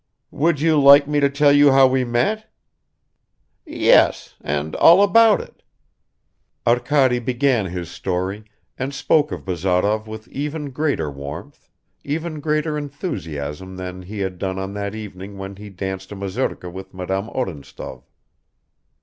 [0.31, 2.51] "Would you like me to tell you how we met?"
[3.67, 4.33] "Yes...
[4.43, 5.61] and all about it"
[6.67, 8.45] Arkady began his story
[8.79, 11.69] and spoke of Bazarov with even greater warmth,
[12.03, 16.67] even greater enthusiasm than he had done on that evening when he danced a mazurka
[16.71, 18.01] with Madame Odintsov.